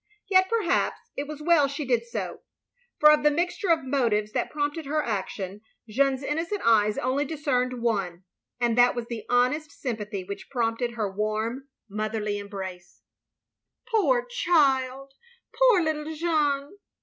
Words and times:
Yet 0.27 0.49
perhaps, 0.49 0.97
it 1.15 1.27
was 1.27 1.43
well 1.43 1.67
she 1.67 1.85
did 1.85 2.07
so; 2.07 2.41
for 2.97 3.11
of 3.11 3.21
the 3.21 3.29
mixture 3.29 3.69
of 3.69 3.83
motives 3.83 4.31
that 4.31 4.49
prompted 4.49 4.87
her 4.87 5.03
action, 5.03 5.61
Jeanne's 5.87 6.23
innocent 6.23 6.61
eyes 6.65 6.97
only 6.97 7.23
discerned 7.23 7.83
one; 7.83 8.23
and 8.59 8.75
that 8.79 8.95
was 8.95 9.05
the 9.05 9.25
honest 9.29 9.69
sympathy 9.71 10.23
which 10.23 10.49
prompted 10.49 10.93
her 10.93 11.11
warm, 11.15 11.67
motherly 11.87 12.39
embrace. 12.39 13.03
3IO 13.89 13.91
THE 13.91 13.97
LONELY 13.97 14.07
LADY 14.11 14.21
"Poor 14.21 14.25
child, 14.25 15.13
poor 15.53 15.81
little 15.83 16.15
Jeanne." 16.15 16.79